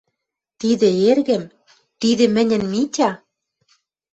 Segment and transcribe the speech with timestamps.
[0.59, 1.43] «Тидӹ эргӹм?
[2.01, 3.11] Тидӹ мӹньӹн Митя?—